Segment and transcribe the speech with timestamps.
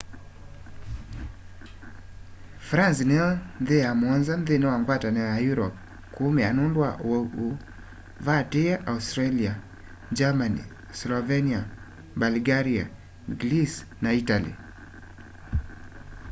[2.67, 3.29] france niyo
[3.61, 5.77] nthi ya muonza nthini wa ngwatanio ya europe
[6.13, 7.49] kuumia nundu wa uwau ûû
[8.25, 9.53] vatiie australia
[10.17, 10.63] germany
[10.99, 11.61] slovenia
[12.21, 12.85] bulgaria
[13.41, 14.53] greece na itali